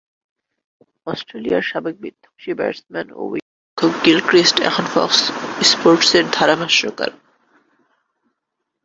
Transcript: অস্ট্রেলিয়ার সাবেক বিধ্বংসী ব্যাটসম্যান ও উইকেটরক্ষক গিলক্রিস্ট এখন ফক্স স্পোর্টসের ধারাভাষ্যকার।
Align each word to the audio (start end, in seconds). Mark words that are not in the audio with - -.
অস্ট্রেলিয়ার 1.07 1.63
সাবেক 1.63 1.95
বিধ্বংসী 2.01 2.51
ব্যাটসম্যান 2.53 3.07
ও 3.11 3.21
উইকেটরক্ষক 3.23 3.93
গিলক্রিস্ট 4.05 4.57
এখন 4.59 4.85
ফক্স 4.85 5.19
স্পোর্টসের 5.61 6.25
ধারাভাষ্যকার। 6.33 7.11